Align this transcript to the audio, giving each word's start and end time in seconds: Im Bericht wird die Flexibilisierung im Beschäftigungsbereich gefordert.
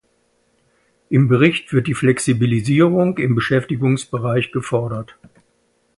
Im 1.11 1.27
Bericht 1.27 1.73
wird 1.73 1.85
die 1.85 1.93
Flexibilisierung 1.93 3.19
im 3.19 3.35
Beschäftigungsbereich 3.35 4.51
gefordert. 4.51 5.15